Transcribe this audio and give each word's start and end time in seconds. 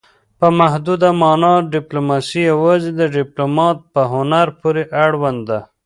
په 0.39 0.47
محدوده 0.59 1.09
مانا 1.21 1.53
ډیپلوماسي 1.75 2.41
یوازې 2.51 2.89
د 2.95 3.01
ډیپلومات 3.17 3.77
په 3.93 4.01
هنر 4.13 4.47
پورې 4.61 4.83
اړوند 5.05 5.39
ده 5.49 5.59